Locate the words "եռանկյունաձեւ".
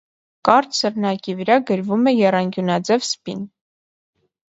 2.21-3.05